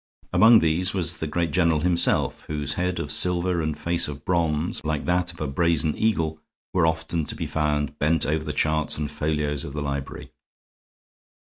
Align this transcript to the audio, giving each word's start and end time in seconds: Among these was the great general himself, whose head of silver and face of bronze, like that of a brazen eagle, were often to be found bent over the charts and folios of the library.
Among 0.33 0.57
these 0.57 0.95
was 0.95 1.17
the 1.17 1.27
great 1.27 1.51
general 1.51 1.81
himself, 1.81 2.45
whose 2.47 2.73
head 2.73 2.97
of 2.97 3.11
silver 3.11 3.61
and 3.61 3.77
face 3.77 4.07
of 4.07 4.25
bronze, 4.25 4.83
like 4.83 5.05
that 5.05 5.31
of 5.31 5.39
a 5.39 5.45
brazen 5.45 5.95
eagle, 5.95 6.41
were 6.73 6.87
often 6.87 7.23
to 7.27 7.35
be 7.35 7.45
found 7.45 7.99
bent 7.99 8.25
over 8.25 8.43
the 8.43 8.51
charts 8.51 8.97
and 8.97 9.11
folios 9.11 9.63
of 9.63 9.73
the 9.73 9.81
library. 9.83 10.31